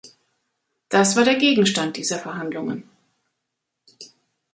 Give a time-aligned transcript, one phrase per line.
[0.89, 2.89] Das war der Gegenstand dieser Verhandlungen.